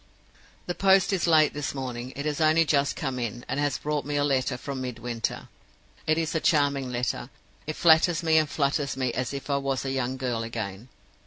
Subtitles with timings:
[0.65, 2.11] "The post is late this morning.
[2.15, 5.47] It has only just come in, and has brought me a letter from Midwinter.
[6.07, 7.29] "It is a charming letter;
[7.67, 10.89] it flatters me and flutters me as if I was a young girl again.